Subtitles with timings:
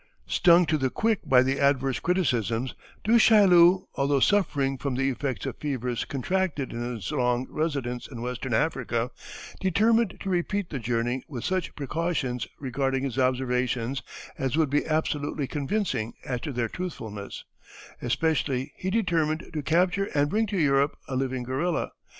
[0.25, 5.45] Stung to the quick by the adverse criticisms, Du Chaillu, although suffering from the effects
[5.45, 9.11] of fevers contracted in his long residence in Western Africa,
[9.59, 14.01] determined to repeat the journey with such precautions regarding his observations
[14.39, 17.45] as would be absolutely convincing as to their truthfulness;
[18.01, 21.91] especially he determined to capture and bring to Europe a living gorilla.